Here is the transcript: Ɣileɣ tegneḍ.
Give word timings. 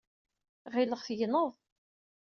Ɣileɣ 0.73 1.01
tegneḍ. 1.07 1.49